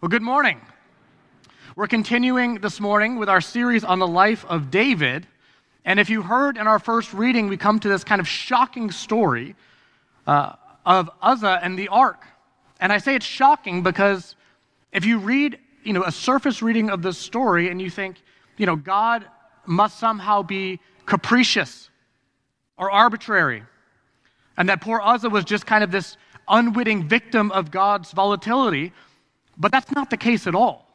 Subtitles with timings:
[0.00, 0.60] Well, good morning.
[1.74, 5.26] We're continuing this morning with our series on the life of David.
[5.84, 8.92] And if you heard in our first reading, we come to this kind of shocking
[8.92, 9.56] story
[10.24, 10.52] uh,
[10.86, 12.22] of Uzzah and the ark.
[12.78, 14.36] And I say it's shocking because
[14.92, 18.22] if you read, you know, a surface reading of this story and you think,
[18.56, 19.26] you know, God
[19.66, 21.90] must somehow be capricious
[22.76, 23.64] or arbitrary,
[24.56, 26.16] and that poor Uzzah was just kind of this
[26.48, 28.92] unwitting victim of God's volatility,
[29.58, 30.86] but that's not the case at all.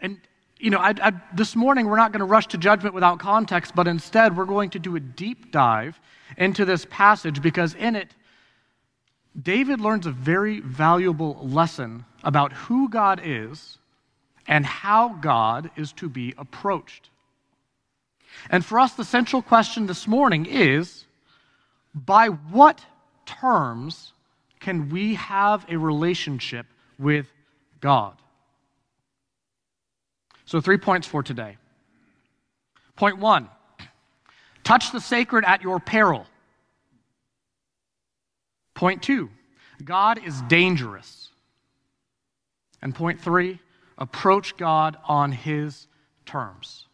[0.00, 0.18] And,
[0.58, 3.74] you know, I, I, this morning we're not going to rush to judgment without context,
[3.74, 5.98] but instead we're going to do a deep dive
[6.36, 8.14] into this passage because in it,
[9.40, 13.78] David learns a very valuable lesson about who God is
[14.46, 17.10] and how God is to be approached.
[18.50, 21.04] And for us, the central question this morning is
[21.94, 22.84] by what
[23.26, 24.13] terms
[24.64, 26.64] can we have a relationship
[26.98, 27.26] with
[27.82, 28.16] God?
[30.46, 31.58] So, three points for today.
[32.96, 33.50] Point one
[34.62, 36.24] touch the sacred at your peril.
[38.72, 39.28] Point two
[39.84, 41.28] God is dangerous.
[42.80, 43.60] And point three
[43.98, 45.88] approach God on his
[46.24, 46.86] terms.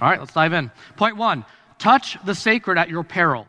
[0.00, 0.72] All right, let's dive in.
[0.96, 1.44] Point one
[1.78, 3.46] touch the sacred at your peril.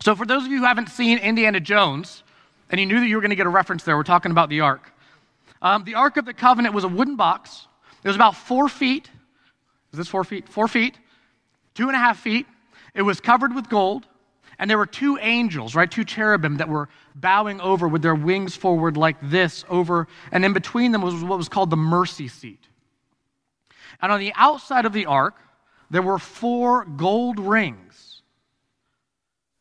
[0.00, 2.22] So, for those of you who haven't seen Indiana Jones,
[2.70, 4.48] and you knew that you were going to get a reference there, we're talking about
[4.48, 4.92] the Ark.
[5.62, 7.66] Um, the Ark of the Covenant was a wooden box.
[8.02, 9.10] It was about four feet.
[9.92, 10.48] Is this four feet?
[10.48, 10.98] Four feet,
[11.74, 12.46] two and a half feet.
[12.94, 14.06] It was covered with gold.
[14.58, 15.90] And there were two angels, right?
[15.90, 20.06] Two cherubim that were bowing over with their wings forward like this over.
[20.30, 22.68] And in between them was what was called the mercy seat.
[24.00, 25.36] And on the outside of the ark,
[25.90, 28.13] there were four gold rings.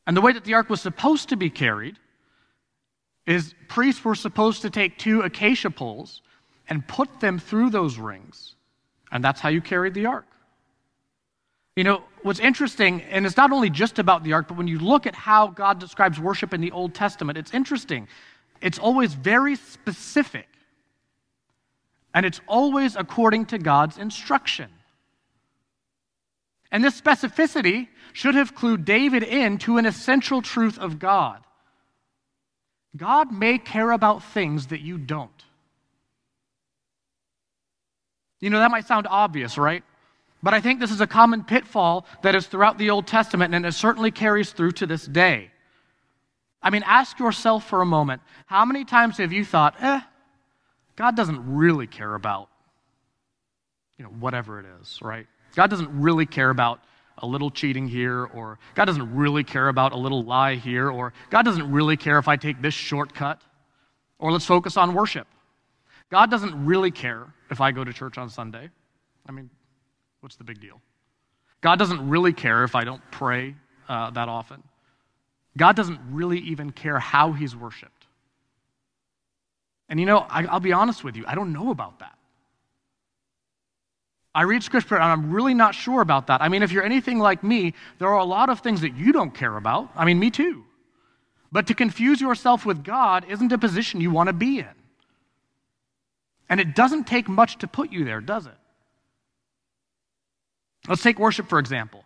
[0.06, 1.98] And the way that the ark was supposed to be carried
[3.26, 6.22] is priests were supposed to take two acacia poles
[6.68, 8.56] and put them through those rings.
[9.12, 10.26] And that's how you carried the ark.
[11.76, 14.78] You know, what's interesting, and it's not only just about the ark, but when you
[14.78, 18.08] look at how God describes worship in the Old Testament, it's interesting.
[18.62, 20.48] It's always very specific,
[22.14, 24.70] and it's always according to God's instruction.
[26.74, 31.40] And this specificity should have clued David in to an essential truth of God.
[32.98, 35.30] God may care about things that you don't.
[38.40, 39.84] You know, that might sound obvious, right?
[40.42, 43.66] But I think this is a common pitfall that is throughout the Old Testament, and
[43.66, 45.52] it certainly carries through to this day.
[46.62, 50.02] I mean, ask yourself for a moment how many times have you thought, eh,
[50.96, 52.50] God doesn't really care about,
[53.98, 55.28] you know, whatever it is, right?
[55.56, 56.80] God doesn't really care about
[57.20, 61.14] a little cheating here, or God doesn't really care about a little lie here, or
[61.30, 63.42] God doesn't really care if I take this shortcut,
[64.20, 65.28] or let's focus on worship.
[66.10, 68.70] God doesn't really care if I go to church on Sunday.
[69.28, 69.50] I mean,
[70.22, 70.82] what's the big deal?
[71.62, 73.56] God doesn't really care if I don't pray
[73.88, 74.62] uh, that often.
[75.58, 78.08] God doesn't really even care how he's worshiped.
[79.88, 82.18] And you know, I, I'll be honest with you, I don't know about that.
[84.36, 86.42] I read scripture and I'm really not sure about that.
[86.42, 89.12] I mean, if you're anything like me, there are a lot of things that you
[89.12, 89.92] don't care about.
[89.96, 90.64] I mean, me too.
[91.52, 94.68] But to confuse yourself with God isn't a position you want to be in.
[96.50, 98.58] And it doesn't take much to put you there, does it?
[100.88, 102.04] Let's take worship, for example.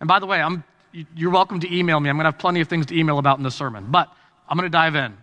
[0.00, 0.64] And by the way, I'm,
[1.16, 2.10] you're welcome to email me.
[2.10, 4.12] I'm going to have plenty of things to email about in the sermon, but
[4.48, 5.16] I'm going to dive in.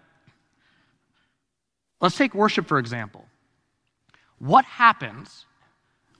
[2.01, 3.25] Let's take worship, for example.
[4.39, 5.45] What happens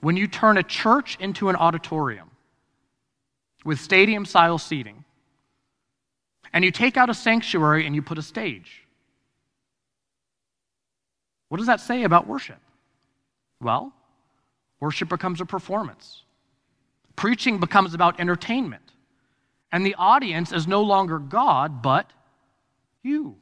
[0.00, 2.30] when you turn a church into an auditorium
[3.64, 5.04] with stadium style seating,
[6.52, 8.86] and you take out a sanctuary and you put a stage.
[11.48, 12.60] What does that say about worship?
[13.60, 13.92] Well,
[14.80, 16.22] worship becomes a performance.
[17.14, 18.82] Preaching becomes about entertainment.
[19.72, 22.10] And the audience is no longer God, but
[23.02, 23.36] you.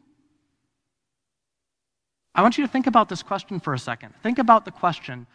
[2.34, 4.14] I want you to think about this question for a second.
[4.22, 5.26] Think about the question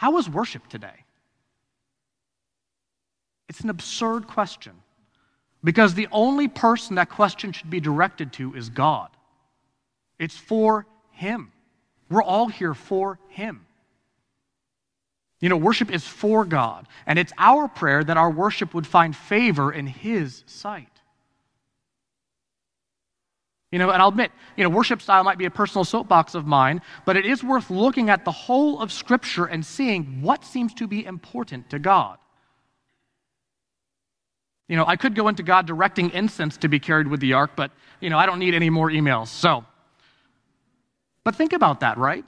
[0.00, 1.04] how was worship today?
[3.50, 4.72] It's an absurd question
[5.62, 9.10] because the only person that question should be directed to is God.
[10.18, 11.52] It's for Him.
[12.08, 13.66] We're all here for Him.
[15.38, 19.14] You know, worship is for God, and it's our prayer that our worship would find
[19.14, 20.99] favor in His sight.
[23.72, 26.44] You know, and I'll admit, you know, worship style might be a personal soapbox of
[26.44, 30.74] mine, but it is worth looking at the whole of Scripture and seeing what seems
[30.74, 32.18] to be important to God.
[34.68, 37.52] You know, I could go into God directing incense to be carried with the ark,
[37.54, 37.70] but,
[38.00, 39.28] you know, I don't need any more emails.
[39.28, 39.64] So,
[41.24, 42.24] But think about that, right?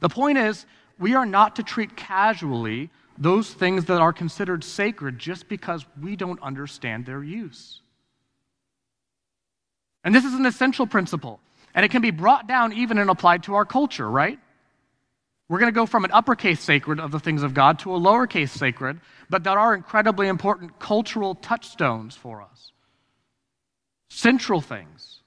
[0.00, 0.66] The point is,
[0.98, 6.16] we are not to treat casually those things that are considered sacred just because we
[6.16, 7.80] don't understand their use.
[10.06, 11.40] And this is an essential principle,
[11.74, 14.38] and it can be brought down even and applied to our culture, right?
[15.48, 17.98] We're going to go from an uppercase sacred of the things of God to a
[17.98, 22.70] lowercase sacred, but that are incredibly important cultural touchstones for us.
[24.08, 25.22] Central things.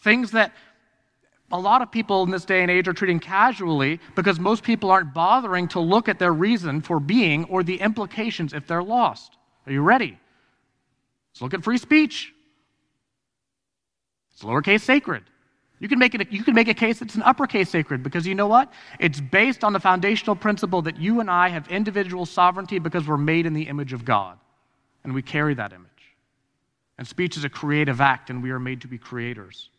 [0.00, 0.52] Things that
[1.50, 4.90] a lot of people in this day and age are treating casually because most people
[4.90, 9.38] aren't bothering to look at their reason for being or the implications if they're lost.
[9.66, 10.18] Are you ready?
[11.32, 12.34] Let's look at free speech.
[14.32, 15.24] It's lowercase sacred.
[15.78, 18.36] You can, make it, you can make a case it's an uppercase sacred because you
[18.36, 18.72] know what?
[19.00, 23.16] It's based on the foundational principle that you and I have individual sovereignty because we're
[23.16, 24.38] made in the image of God.
[25.02, 25.88] And we carry that image.
[26.98, 29.70] And speech is a creative act, and we are made to be creators.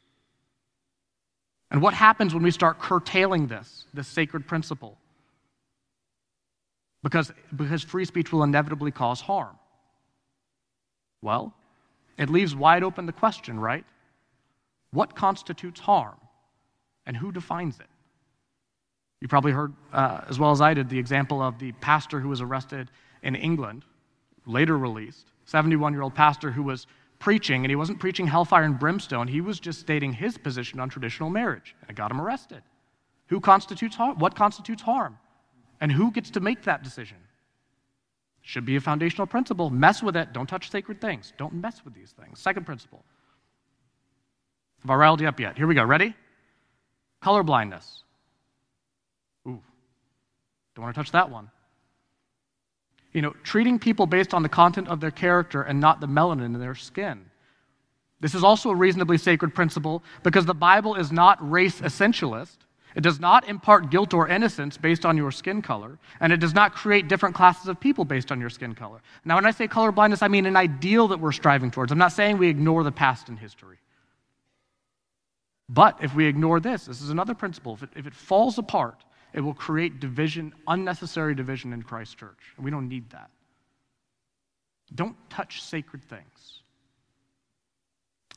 [1.72, 4.98] And what happens when we start curtailing this, this sacred principle?
[7.02, 9.58] Because, because free speech will inevitably cause harm.
[11.22, 11.54] Well,
[12.18, 13.86] it leaves wide open the question, right?
[14.94, 16.16] What constitutes harm?
[17.06, 17.88] And who defines it?
[19.20, 22.30] You probably heard, uh, as well as I did, the example of the pastor who
[22.30, 22.90] was arrested
[23.24, 23.84] in England,
[24.46, 26.88] later released, 71 year old pastor who was
[27.20, 29.28] preaching, and he wasn't preaching hellfire and brimstone.
[29.28, 32.62] He was just stating his position on traditional marriage, and it got him arrested.
[33.28, 34.20] Who constitutes harm?
[34.20, 35.18] What constitutes harm?
[35.80, 37.18] And who gets to make that decision?
[38.42, 39.70] Should be a foundational principle.
[39.70, 40.34] Mess with it.
[40.34, 41.32] Don't touch sacred things.
[41.38, 42.40] Don't mess with these things.
[42.40, 43.06] Second principle.
[44.84, 45.58] Have I riled you up yet?
[45.58, 45.84] Here we go.
[45.84, 46.14] Ready?
[47.22, 48.04] Color blindness.
[49.48, 49.62] Ooh,
[50.76, 51.50] don't want to touch that one
[53.14, 56.46] you know, treating people based on the content of their character and not the melanin
[56.46, 57.24] in their skin.
[58.20, 62.58] This is also a reasonably sacred principle because the Bible is not race essentialist.
[62.96, 66.54] It does not impart guilt or innocence based on your skin color, and it does
[66.54, 69.02] not create different classes of people based on your skin color.
[69.26, 71.92] Now, when I say color blindness, I mean an ideal that we're striving towards.
[71.92, 73.78] I'm not saying we ignore the past and history.
[75.70, 77.74] But if we ignore this, this is another principle.
[77.74, 82.40] If it, if it falls apart, it will create division, unnecessary division in Christ's church.
[82.56, 83.30] And we don't need that.
[84.94, 86.62] Don't touch sacred things.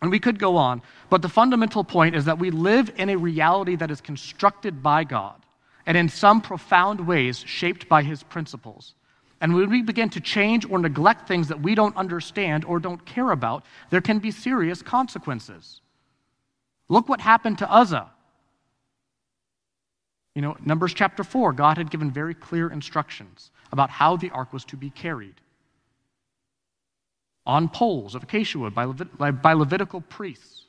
[0.03, 3.17] And we could go on, but the fundamental point is that we live in a
[3.17, 5.43] reality that is constructed by God
[5.87, 8.95] and in some profound ways shaped by his principles.
[9.41, 13.05] And when we begin to change or neglect things that we don't understand or don't
[13.07, 15.81] care about, there can be serious consequences.
[16.89, 18.11] Look what happened to Uzzah.
[20.35, 24.53] You know, Numbers chapter 4, God had given very clear instructions about how the ark
[24.53, 25.41] was to be carried
[27.47, 30.65] on poles of acacia wood by, Levit- by Levitical priests,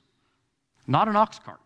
[0.86, 1.60] not an ox cart.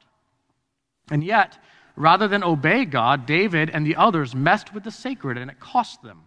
[1.11, 1.57] And yet,
[1.95, 6.01] rather than obey God, David and the others messed with the sacred and it cost
[6.01, 6.21] them.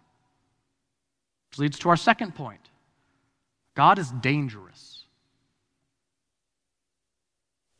[1.51, 2.61] Which leads to our second point
[3.75, 4.94] God is dangerous.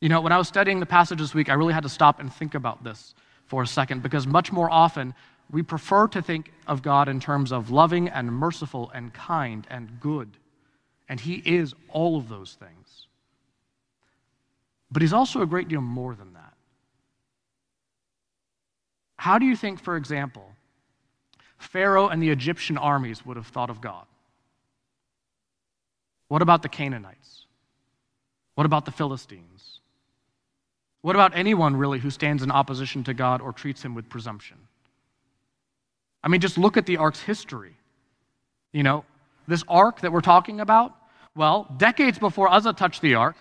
[0.01, 2.19] You know, when I was studying the passage this week, I really had to stop
[2.19, 3.15] and think about this
[3.47, 5.13] for a second because much more often
[5.51, 9.99] we prefer to think of God in terms of loving and merciful and kind and
[9.99, 10.37] good.
[11.07, 13.07] And He is all of those things.
[14.91, 16.53] But He's also a great deal more than that.
[19.17, 20.51] How do you think, for example,
[21.57, 24.05] Pharaoh and the Egyptian armies would have thought of God?
[26.27, 27.45] What about the Canaanites?
[28.55, 29.74] What about the Philistines?
[31.05, 34.57] What about anyone really who stands in opposition to God or treats him with presumption?
[36.23, 37.75] I mean, just look at the ark's history.
[38.73, 39.05] You know,
[39.47, 40.95] this ark that we're talking about,
[41.35, 43.35] well, decades before Uzzah touched the ark,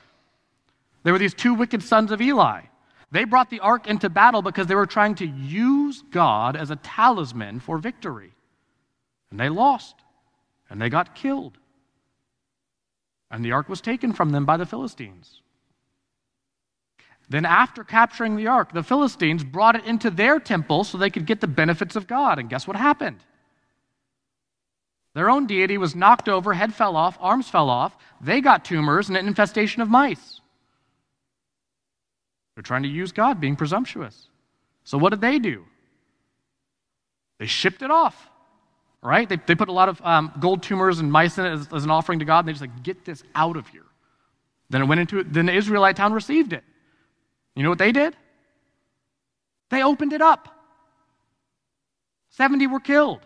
[1.05, 2.65] there were these two wicked sons of Eli.
[3.11, 6.77] They brought the ark into battle because they were trying to use God as a
[6.77, 8.35] talisman for victory.
[9.31, 9.95] And they lost,
[10.69, 11.57] and they got killed.
[13.31, 15.41] And the ark was taken from them by the Philistines.
[17.29, 21.27] Then, after capturing the ark, the Philistines brought it into their temple so they could
[21.27, 22.39] get the benefits of God.
[22.39, 23.21] And guess what happened?
[25.15, 27.97] Their own deity was knocked over, head fell off, arms fell off.
[28.21, 30.41] They got tumors and an infestation of mice.
[32.55, 34.27] They're trying to use God, being presumptuous.
[34.85, 35.65] So, what did they do?
[37.39, 38.29] They shipped it off,
[39.03, 39.29] right?
[39.29, 41.85] They, they put a lot of um, gold tumors and mice in it as, as
[41.85, 43.87] an offering to God, and they just like, get this out of here.
[44.71, 46.65] Then it went into then the Israelite town received it.
[47.55, 48.17] You know what they did?
[49.71, 50.49] They opened it up.
[52.31, 53.21] 70 were killed.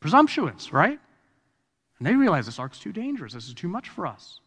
[0.00, 0.98] Presumptuous, right?
[1.98, 3.32] And they realized this ark's too dangerous.
[3.32, 4.40] This is too much for us.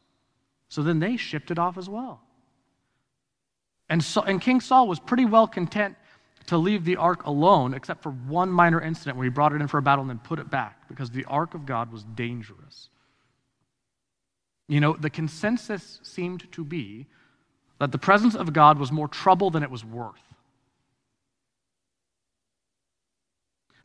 [0.70, 2.22] So then they shipped it off as well.
[3.90, 5.98] And, so, and King Saul was pretty well content
[6.48, 9.68] to leave the ark alone, except for one minor incident where he brought it in
[9.68, 12.90] for a battle and then put it back because the ark of God was dangerous.
[14.70, 17.08] You know, the consensus seemed to be
[17.82, 20.22] that the presence of God was more trouble than it was worth.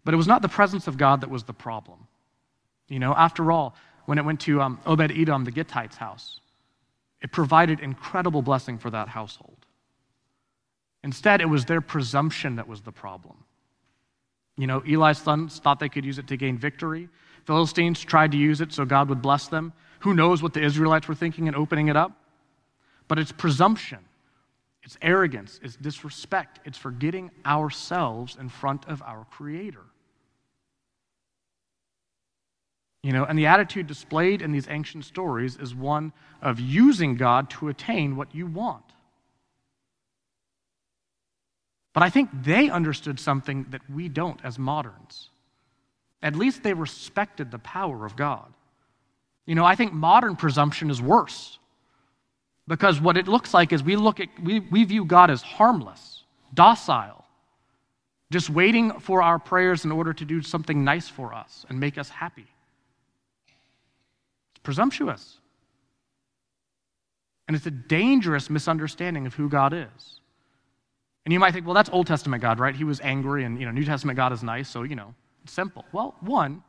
[0.04, 2.06] But it was not the presence of God that was the problem.
[2.88, 3.74] You know, after all,
[4.04, 6.40] when it went to um, Obed Edom, the Gittite's house,
[7.22, 9.64] it provided incredible blessing for that household.
[11.02, 13.44] Instead, it was their presumption that was the problem.
[14.58, 17.08] You know, Eli's sons thought they could use it to gain victory.
[17.46, 19.72] Philistines tried to use it so God would bless them.
[20.00, 22.12] Who knows what the Israelites were thinking in opening it up?
[23.08, 24.00] But it's presumption,
[24.82, 29.84] it's arrogance, it's disrespect, it's forgetting ourselves in front of our Creator.
[33.02, 37.50] You know, and the attitude displayed in these ancient stories is one of using God
[37.50, 38.82] to attain what you want.
[41.92, 45.30] But I think they understood something that we don't as moderns.
[46.20, 48.52] At least they respected the power of God.
[49.46, 51.58] You know, I think modern presumption is worse
[52.68, 56.24] because what it looks like is we look at, we, we view God as harmless,
[56.52, 57.24] docile,
[58.30, 61.96] just waiting for our prayers in order to do something nice for us and make
[61.96, 62.46] us happy.
[64.54, 65.38] It's presumptuous.
[67.46, 70.20] And it's a dangerous misunderstanding of who God is.
[71.24, 72.74] And you might think, well, that's Old Testament God, right?
[72.74, 75.52] He was angry, and you know, New Testament God is nice, so you know, it's
[75.52, 75.84] simple.
[75.92, 76.62] Well, one,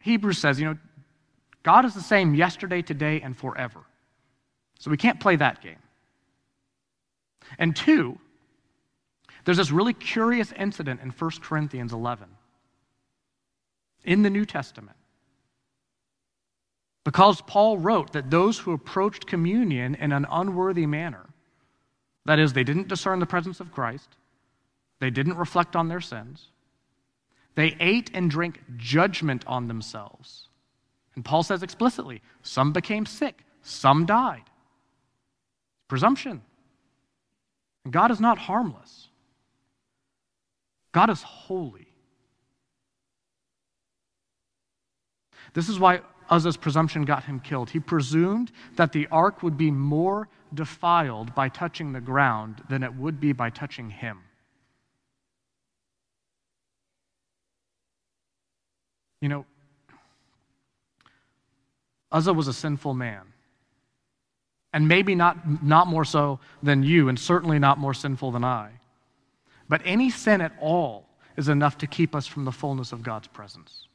[0.00, 0.78] Hebrews says, you know,
[1.62, 3.80] God is the same yesterday, today, and forever.
[4.78, 5.78] So we can't play that game.
[7.58, 8.18] And two,
[9.44, 12.28] there's this really curious incident in 1 Corinthians 11
[14.04, 14.96] in the New Testament.
[17.04, 21.26] Because Paul wrote that those who approached communion in an unworthy manner
[22.24, 24.08] that is, they didn't discern the presence of Christ,
[24.98, 26.48] they didn't reflect on their sins,
[27.54, 30.48] they ate and drank judgment on themselves.
[31.14, 34.42] And Paul says explicitly some became sick, some died.
[35.88, 36.42] Presumption.
[37.84, 39.08] And God is not harmless,
[40.92, 41.86] God is holy.
[45.54, 47.70] This is why Uzzah's presumption got him killed.
[47.70, 52.94] He presumed that the ark would be more defiled by touching the ground than it
[52.94, 54.18] would be by touching him.
[59.20, 59.46] You know,
[62.12, 63.32] Uzzah was a sinful man.
[64.76, 68.72] And maybe not, not more so than you, and certainly not more sinful than I.
[69.70, 73.26] But any sin at all is enough to keep us from the fullness of God's
[73.26, 73.88] presence.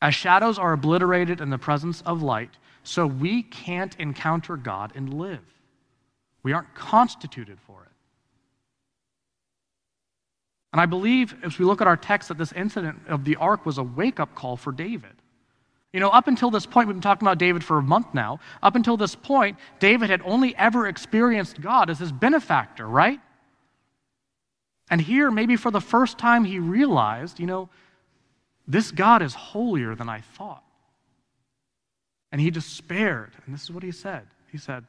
[0.00, 2.50] As shadows are obliterated in the presence of light,
[2.84, 5.42] so we can't encounter God and live.
[6.44, 7.92] We aren't constituted for it.
[10.72, 13.66] And I believe, as we look at our text, that this incident of the ark
[13.66, 15.21] was a wake up call for David.
[15.92, 18.40] You know, up until this point, we've been talking about David for a month now.
[18.62, 23.20] Up until this point, David had only ever experienced God as his benefactor, right?
[24.90, 27.68] And here, maybe for the first time, he realized, you know,
[28.66, 30.64] this God is holier than I thought.
[32.30, 33.32] And he despaired.
[33.44, 34.84] And this is what he said He said,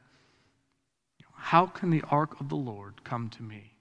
[1.34, 3.72] How can the ark of the Lord come to me?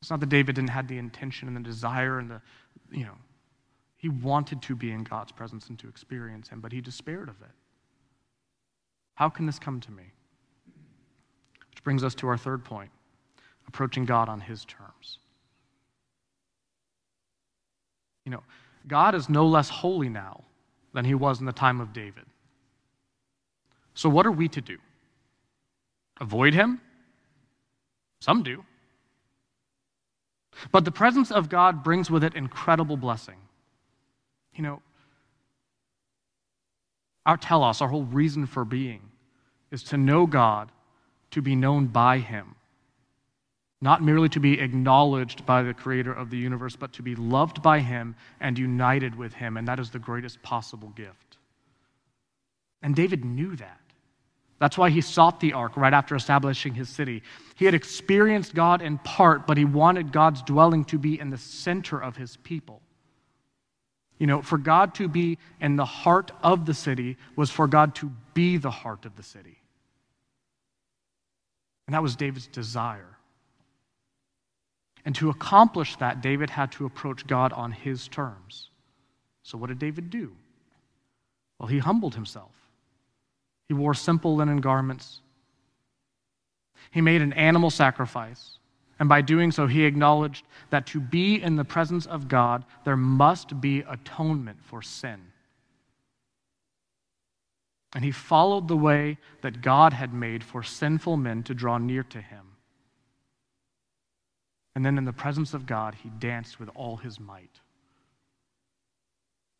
[0.00, 2.42] It's not that David didn't have the intention and the desire and the,
[2.90, 3.14] you know,
[4.02, 7.40] he wanted to be in God's presence and to experience him, but he despaired of
[7.40, 7.54] it.
[9.14, 10.02] How can this come to me?
[11.70, 12.90] Which brings us to our third point
[13.68, 15.20] approaching God on his terms.
[18.24, 18.42] You know,
[18.88, 20.42] God is no less holy now
[20.92, 22.24] than he was in the time of David.
[23.94, 24.78] So, what are we to do?
[26.20, 26.80] Avoid him?
[28.18, 28.64] Some do.
[30.72, 33.36] But the presence of God brings with it incredible blessing.
[34.54, 34.82] You know,
[37.24, 39.00] our telos, our whole reason for being,
[39.70, 40.70] is to know God,
[41.30, 42.56] to be known by him
[43.82, 47.60] not merely to be acknowledged by the creator of the universe, but to be loved
[47.62, 49.56] by him and united with him.
[49.56, 51.36] And that is the greatest possible gift.
[52.80, 53.80] And David knew that.
[54.60, 57.24] That's why he sought the ark right after establishing his city.
[57.56, 61.38] He had experienced God in part, but he wanted God's dwelling to be in the
[61.38, 62.80] center of his people.
[64.22, 67.96] You know, for God to be in the heart of the city was for God
[67.96, 69.60] to be the heart of the city.
[71.88, 73.18] And that was David's desire.
[75.04, 78.70] And to accomplish that, David had to approach God on his terms.
[79.42, 80.36] So, what did David do?
[81.58, 82.54] Well, he humbled himself.
[83.66, 85.20] He wore simple linen garments.
[86.92, 88.60] He made an animal sacrifice.
[89.02, 92.96] And by doing so, he acknowledged that to be in the presence of God, there
[92.96, 95.20] must be atonement for sin.
[97.96, 102.04] And he followed the way that God had made for sinful men to draw near
[102.04, 102.46] to him.
[104.76, 107.58] And then in the presence of God, he danced with all his might.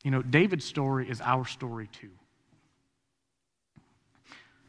[0.05, 2.13] You know, David's story is our story too.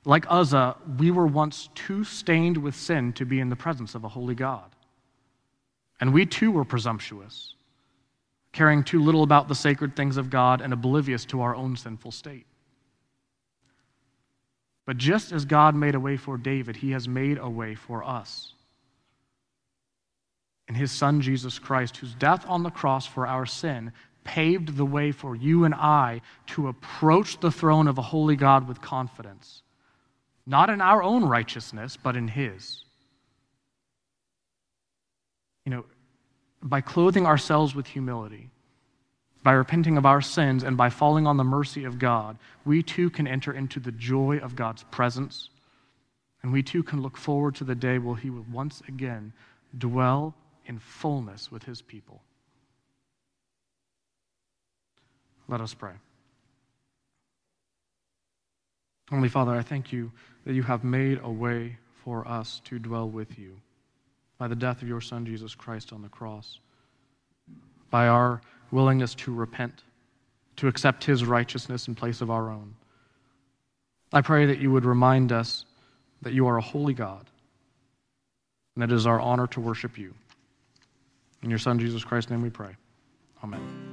[0.05, 4.03] Like Uzzah, we were once too stained with sin to be in the presence of
[4.03, 4.75] a holy God.
[6.00, 7.55] And we too were presumptuous,
[8.51, 12.12] caring too little about the sacred things of God and oblivious to our own sinful
[12.12, 12.45] state.
[14.86, 18.03] But just as God made a way for David, he has made a way for
[18.03, 18.53] us.
[20.67, 23.93] In his son Jesus Christ, whose death on the cross for our sin
[24.25, 28.67] paved the way for you and I to approach the throne of a holy God
[28.67, 29.63] with confidence
[30.45, 32.83] not in our own righteousness, but in His.
[35.65, 35.85] You know,
[36.62, 38.50] by clothing ourselves with humility,
[39.43, 43.09] by repenting of our sins, and by falling on the mercy of God, we too
[43.09, 45.50] can enter into the joy of God's presence.
[46.41, 49.33] And we too can look forward to the day where He will once again
[49.77, 50.33] dwell
[50.65, 52.21] in fullness with His people.
[55.47, 55.93] Let us pray.
[59.10, 60.12] Heavenly Father, I thank you
[60.45, 63.57] that you have made a way for us to dwell with you
[64.38, 66.60] by the death of your Son, Jesus Christ, on the cross,
[67.89, 68.41] by our
[68.72, 69.83] willingness to repent,
[70.57, 72.75] to accept his righteousness in place of our own.
[74.12, 75.65] I pray that you would remind us
[76.22, 77.29] that you are a holy God,
[78.75, 80.13] and that it is our honor to worship you.
[81.43, 82.75] In your Son, Jesus Christ's name we pray.
[83.43, 83.92] Amen.